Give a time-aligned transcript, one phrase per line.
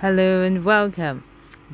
[0.00, 1.24] Hello and welcome.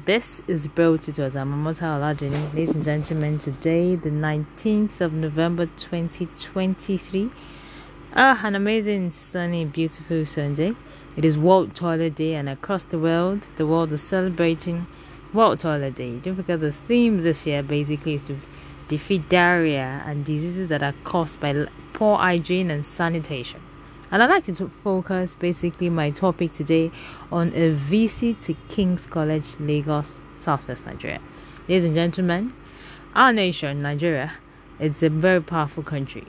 [0.05, 1.37] This is Bro Tutors.
[1.37, 2.53] I'm Amota Oladini.
[2.55, 7.31] Ladies and gentlemen, today, the 19th of November 2023.
[8.17, 10.75] Ah, an amazing, sunny, beautiful Sunday.
[11.17, 14.89] It is World Toilet Day, and across the world, the world is celebrating
[15.33, 16.17] World Toilet Day.
[16.19, 18.41] Don't forget the theme this year basically is to
[18.89, 23.61] defeat diarrhea and diseases that are caused by poor hygiene and sanitation.
[24.11, 26.93] And I'd like to focus basically my topic today
[27.33, 31.21] on a visit to King's College, Lagos, Southwest Nigeria.
[31.69, 32.53] Ladies and gentlemen,
[33.15, 34.35] our nation, Nigeria,
[34.79, 36.25] it's a very powerful country.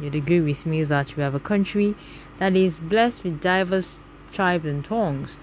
[0.00, 1.94] You'd agree with me that we have a country
[2.38, 4.00] that is blessed with diverse
[4.32, 5.36] tribes and tongues.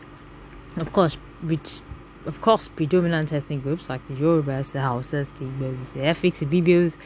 [0.76, 1.82] Of course, with
[2.26, 6.46] of course predominant ethnic groups like the Yorubas, the Hausas, the Igbos, the Efiks, the
[6.46, 6.98] Bibios,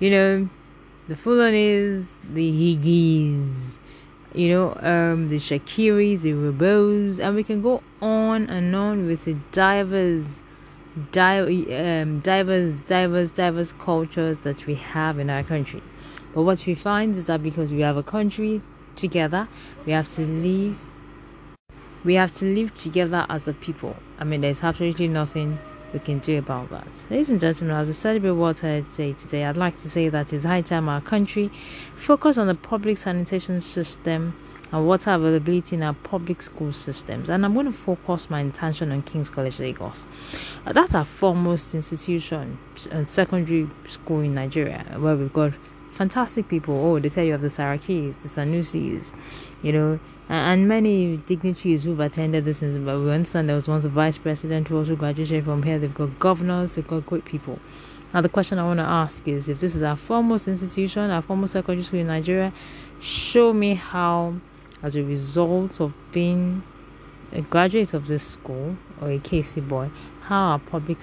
[0.00, 0.48] you know,
[1.06, 3.76] the Fulanis, the Higis,
[4.36, 9.24] you know, um, the Shakiris, the Robos, and we can go on and on with
[9.24, 10.40] the diverse,
[11.10, 15.82] di- um, diverse, diverse, diverse cultures that we have in our country.
[16.34, 18.60] But what we find is that because we have a country
[18.94, 19.48] together,
[19.86, 20.76] we have to live.
[22.04, 23.96] We have to live together as a people.
[24.18, 25.58] I mean, there's absolutely nothing
[25.96, 26.86] we can do about that.
[27.08, 30.44] Ladies and gentlemen, as we celebrate Water Day today, I'd like to say that it's
[30.44, 31.50] high time our country
[31.94, 34.38] focus on the public sanitation system
[34.72, 37.30] and water availability in our public school systems.
[37.30, 40.04] And I'm going to focus my attention on King's College Lagos.
[40.66, 42.58] Uh, that's our foremost institution
[42.90, 45.54] and secondary school in Nigeria, where we've got
[45.88, 46.74] fantastic people.
[46.74, 49.14] Oh, they tell you of the Sarakis, the Sanusis,
[49.62, 52.60] you know, and many dignitaries who've attended this.
[52.60, 55.78] But we understand there was once a vice president who also graduated from here.
[55.78, 57.58] They've got governors, they've got great people.
[58.14, 61.22] Now, the question I want to ask is if this is our foremost institution, our
[61.22, 62.52] foremost secondary school in Nigeria,
[63.00, 64.36] show me how,
[64.82, 66.62] as a result of being
[67.32, 69.90] a graduate of this school or a KC boy,
[70.22, 70.98] how our public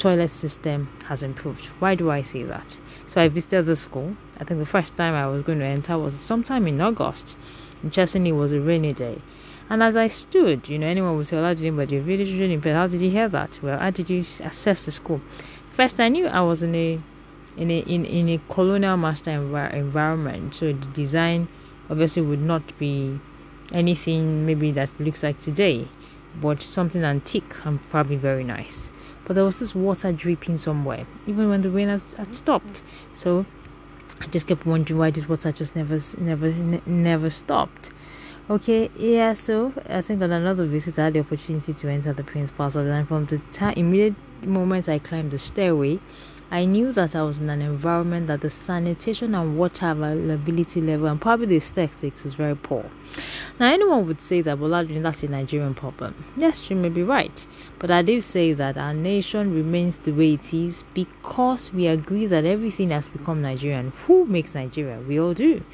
[0.00, 1.66] toilet system has improved.
[1.78, 2.78] Why do I say that?
[3.06, 4.16] So I visited the school.
[4.38, 7.36] I think the first time I was going to enter was sometime in August.
[7.84, 9.20] Interestingly, it was a rainy day.
[9.68, 12.74] And as I stood, you know, anyone would say, "How did you, really, really impressed.
[12.74, 13.60] How did you hear that?
[13.62, 15.20] Well, how did you assess the school?
[15.66, 16.98] First, I knew I was in a
[17.56, 21.46] in a in, in a colonial master env- environment, so the design
[21.90, 23.20] obviously would not be
[23.70, 25.88] anything maybe that looks like today,
[26.40, 28.90] but something antique and probably very nice.
[29.30, 32.82] But there was this water dripping somewhere, even when the rain had, had stopped.
[33.14, 33.46] So
[34.20, 36.52] I just kept wondering why this water just never, never,
[36.84, 37.92] never stopped.
[38.50, 39.34] Okay, yeah.
[39.34, 42.90] So I think on another visit, I had the opportunity to enter the principal's office,
[42.90, 46.00] and from the time, immediate moment I climbed the stairway,
[46.50, 51.06] I knew that I was in an environment that the sanitation and water availability level
[51.06, 52.90] and probably the aesthetics is very poor.
[53.60, 56.24] Now, anyone would say that, well, that's a Nigerian problem.
[56.36, 57.46] Yes, you may be right.
[57.80, 62.26] But I do say that our nation remains the way it is because we agree
[62.26, 63.94] that everything has become Nigerian.
[64.06, 65.00] Who makes Nigeria?
[65.00, 65.64] We all do.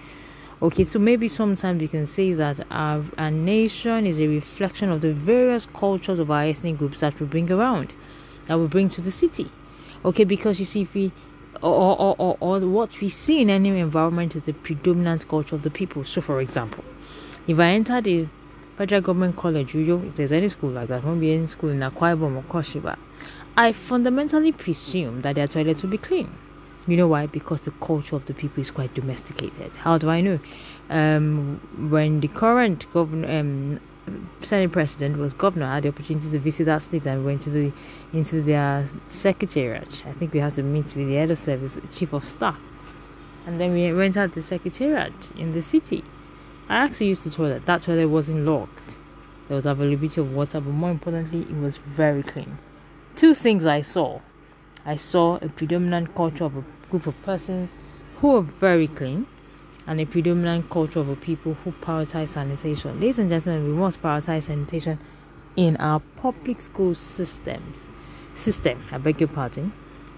[0.63, 5.01] Okay, so maybe sometimes we can say that our, our nation is a reflection of
[5.01, 7.93] the various cultures of our ethnic groups that we bring around,
[8.47, 9.51] that we bring to the city.
[10.05, 11.11] Okay, because you see, if we
[11.61, 15.63] or, or, or, or what we see in any environment is the predominant culture of
[15.63, 16.05] the people.
[16.05, 16.85] So, for example,
[17.47, 18.29] if I enter the
[18.77, 22.17] federal government college, if there's any school like that, won't be any school in Akwa
[22.17, 22.97] Ibom or Koshiba,
[23.57, 26.31] I fundamentally presume that their toilets will be clean.
[26.87, 27.27] You know why?
[27.27, 29.75] Because the culture of the people is quite domesticated.
[29.77, 30.39] How do I know?
[30.89, 31.61] Um,
[31.91, 33.81] when the current governor, um,
[34.41, 37.51] Senate president was governor, I had the opportunity to visit that state and went to
[37.51, 37.73] the
[38.13, 40.05] into their secretariat.
[40.07, 42.61] I think we had to meet with the head of service, chief of staff,
[43.47, 46.05] and then we went out the secretariat in the city.
[46.69, 47.67] I actually used the toilet.
[47.67, 48.97] That toilet wasn't locked.
[49.49, 52.59] There was availability of water, but more importantly, it was very clean.
[53.15, 54.21] Two things I saw.
[54.85, 57.75] I saw a predominant culture of a group of persons
[58.19, 59.27] who were very clean
[59.87, 62.99] and a predominant culture of a people who prioritize sanitation.
[63.01, 64.99] Ladies and gentlemen, we must prioritize sanitation
[65.55, 67.89] in our public school systems
[68.35, 69.73] system, I beg your pardon,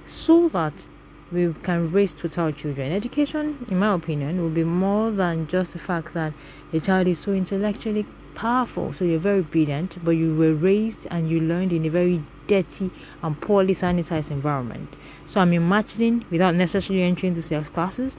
[0.04, 0.86] so that
[1.30, 2.92] we can raise total children.
[2.92, 6.32] Education, in my opinion, will be more than just the fact that
[6.72, 8.92] a child is so intellectually powerful.
[8.92, 12.90] So you're very brilliant, but you were raised and you learned in a very dirty
[13.22, 14.94] and poorly sanitized environment.
[15.26, 18.16] So I'm imagining, without necessarily entering the sales classes,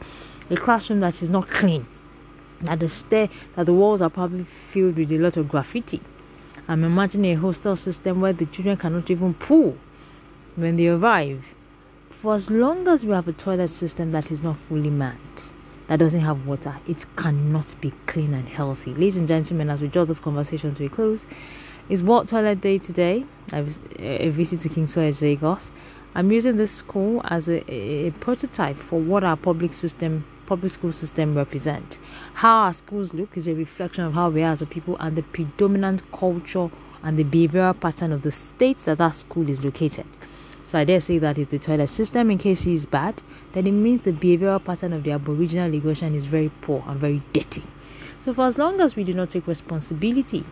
[0.49, 1.87] a classroom that is not clean,
[2.61, 6.01] that the stair, that the walls are probably filled with a lot of graffiti.
[6.67, 9.79] I'm imagining a hostel system where the children cannot even poo
[10.55, 11.55] when they arrive.
[12.21, 15.43] For as long as we have a toilet system that is not fully manned,
[15.87, 18.91] that doesn't have water, it cannot be clean and healthy.
[18.91, 21.25] Ladies and gentlemen, as we draw this conversation to a close,
[21.87, 23.23] it's World Toilet Day today.
[23.53, 25.71] I've a visit to King's College Lagos.
[26.13, 30.91] I'm using this school as a, a, prototype for what our public system, public school
[30.91, 31.99] system represent.
[32.33, 35.15] How our schools look is a reflection of how we are as a people and
[35.15, 36.69] the predominant culture
[37.01, 40.05] and the behavioral pattern of the states that that school is located.
[40.69, 43.23] So I dare say that if the toilet system in KC is bad,
[43.53, 47.23] then it means the behavioral pattern of the Aboriginal Lagosian is very poor and very
[47.33, 47.63] dirty.
[48.19, 50.45] So for as long as we do not take responsibility,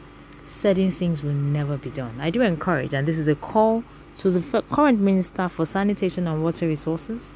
[0.43, 2.19] certain things will never be done.
[2.19, 3.83] I do encourage, and this is a call
[4.17, 7.35] to the current Minister for Sanitation and Water Resources,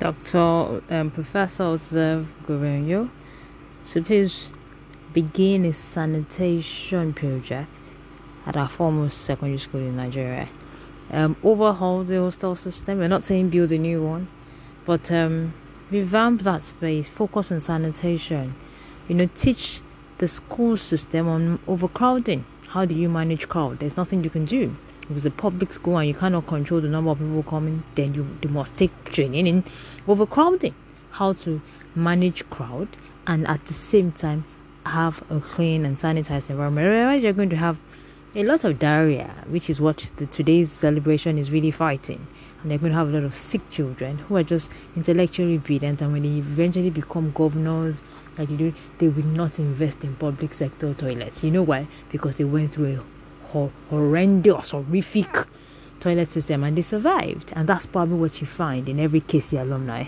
[0.00, 0.82] Dr.
[0.90, 3.08] Um, Professor Utsev Goronyo,
[3.86, 4.50] to please
[5.12, 7.90] begin a sanitation project
[8.46, 10.48] at our foremost secondary school in Nigeria
[11.12, 12.98] um, overhaul the hostel system.
[12.98, 14.28] We're not saying build a new one,
[14.84, 15.54] but um,
[15.90, 18.54] revamp that space, focus on sanitation,
[19.08, 19.82] you know, teach
[20.18, 22.44] the school system on overcrowding.
[22.68, 23.80] How do you manage crowd?
[23.80, 24.76] There's nothing you can do.
[25.08, 28.14] If it's a public school and you cannot control the number of people coming, then
[28.14, 29.64] you, you must take training in
[30.06, 30.74] overcrowding.
[31.10, 31.60] How to
[31.96, 32.88] manage crowd
[33.26, 34.44] and at the same time
[34.86, 36.86] have a clean and sanitized environment.
[36.86, 37.78] Otherwise, you're going to have
[38.34, 42.26] a lot of diarrhea, which is what the, today's celebration is really fighting.
[42.62, 46.02] And they're going to have a lot of sick children who are just intellectually brilliant,
[46.02, 48.02] and when they eventually become governors,
[48.38, 51.42] like you do, they will not invest in public sector toilets.
[51.42, 51.88] You know why?
[52.10, 53.02] Because they went through
[53.54, 55.46] a horrendous, horrific
[55.98, 57.52] toilet system and they survived.
[57.56, 60.04] And that's probably what you find in every KC alumni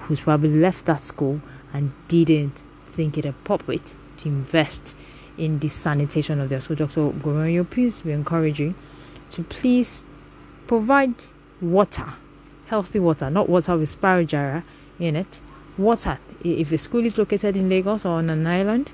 [0.00, 1.40] who's probably left that school
[1.72, 4.94] and didn't think it appropriate to invest
[5.38, 6.76] in the sanitation of their school.
[6.76, 7.10] Dr.
[7.10, 8.74] Goronyo, please, we encourage you
[9.30, 10.04] to please
[10.66, 11.14] provide
[11.60, 12.14] water,
[12.66, 14.62] healthy water, not water with spirogyra
[14.98, 15.40] in it.
[15.78, 18.92] Water, if a school is located in Lagos or on an island,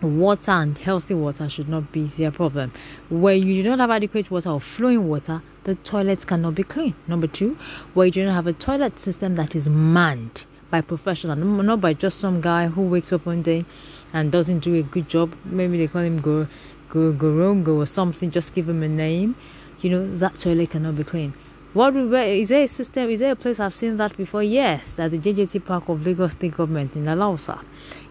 [0.00, 2.72] water and healthy water should not be their problem.
[3.08, 6.94] Where you do not have adequate water or flowing water, the toilets cannot be clean.
[7.06, 7.56] Number two,
[7.94, 11.92] where you do not have a toilet system that is manned by professional, not by
[11.92, 13.64] just some guy who wakes up one day
[14.12, 15.34] and doesn't do a good job.
[15.44, 16.48] Maybe they call him Go
[16.88, 18.30] Go Gorongo or something.
[18.30, 19.36] Just give him a name.
[19.82, 21.34] You know that toilet cannot be clean.
[21.74, 23.10] What is there a system?
[23.10, 24.42] Is there a place I've seen that before?
[24.42, 27.62] Yes, at the JJT Park of Lagos State Government in Alausa.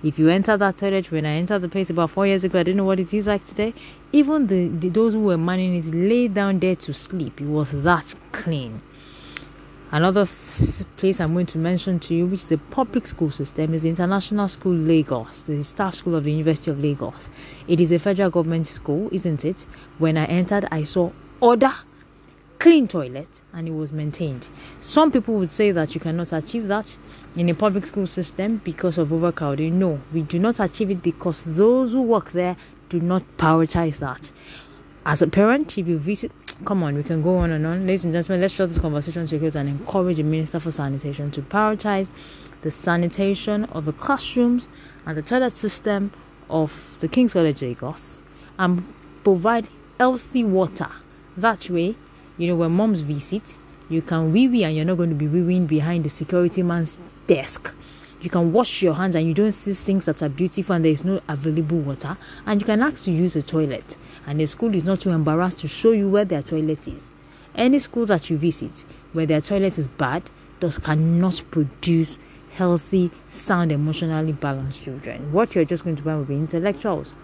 [0.04, 2.64] If you enter that toilet, when I entered the place about four years ago, I
[2.64, 3.74] didn't know what it is like today.
[4.12, 7.40] Even the, the those who were manning it lay down there to sleep.
[7.40, 8.82] It was that clean.
[9.94, 10.26] Another
[10.96, 14.48] place I'm going to mention to you, which is a public school system, is International
[14.48, 17.30] School Lagos, the staff school of the University of Lagos.
[17.68, 19.66] It is a federal government school, isn't it?
[19.98, 21.12] When I entered, I saw
[21.42, 21.74] order,
[22.58, 24.48] clean toilet, and it was maintained.
[24.80, 26.98] Some people would say that you cannot achieve that
[27.36, 29.78] in a public school system because of overcrowding.
[29.78, 32.56] No, we do not achieve it because those who work there
[32.88, 34.32] do not prioritize that.
[35.04, 36.32] As a parent, if you visit
[36.66, 37.82] come on, we can go on and on.
[37.82, 41.42] Ladies and gentlemen, let's draw this conversation to and encourage the Minister for Sanitation to
[41.42, 42.12] prioritize
[42.62, 44.70] the sanitation of the classrooms
[45.08, 46.12] and the toilet system
[46.52, 48.22] of the King's College Lagos
[48.60, 48.86] and
[49.24, 50.90] provide healthy water.
[51.36, 51.96] That way,
[52.38, 53.58] you know, when moms visit,
[53.90, 56.62] you can wee wee and you're not going to be wee weeing behind the security
[56.62, 57.74] man's desk
[58.22, 60.92] you can wash your hands and you don't see things that are beautiful and there
[60.92, 62.16] is no available water
[62.46, 63.98] and you can ask to use a toilet.
[64.28, 67.14] And the school is not too embarrassed to show you where their toilet is.
[67.56, 72.20] Any school that you visit where their toilet is bad does cannot produce
[72.54, 75.32] healthy sound emotionally balanced children.
[75.32, 77.16] What you're just going to find will be intellectuals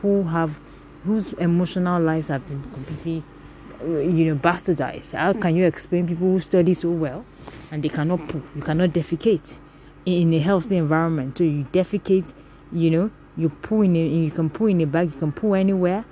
[0.00, 0.58] who have
[1.04, 3.22] whose emotional lives have been completely
[3.82, 5.14] you know bastardized.
[5.14, 5.40] How hmm.
[5.40, 7.24] can you explain people who study so well
[7.70, 9.60] and they cannot poo you cannot defecate
[10.04, 11.38] in a healthy environment.
[11.38, 12.34] So you defecate,
[12.72, 15.54] you know, you pull in a, you can pull in a bag, you can pull
[15.54, 16.04] anywhere.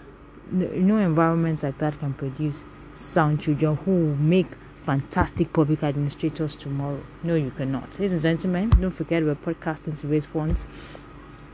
[0.51, 4.47] No environments like that can produce sound children who will make
[4.85, 7.03] fantastic public administrators tomorrow.
[7.25, 7.93] No, you cannot.
[7.99, 10.69] Ladies and gentlemen, don't forget we're podcasting to raise funds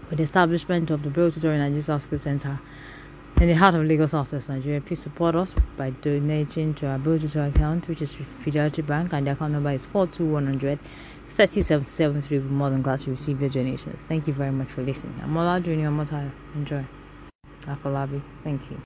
[0.09, 2.61] for the establishment of the Bill Tutorial Nigeria South School Center
[3.41, 4.81] in the heart of Lagos Southwest Nigeria.
[4.81, 9.27] Please support us by donating to our Bill Tutorial account, which is Fidelity Bank, and
[9.27, 10.79] the account number is 42100
[11.33, 14.03] 3773 will be more than glad to receive your donations.
[14.05, 15.19] Thank you very much for listening.
[15.23, 15.91] I'm Ola doing your
[16.55, 16.85] Enjoy.
[17.63, 18.23] Afolabi.
[18.45, 18.79] Thank you.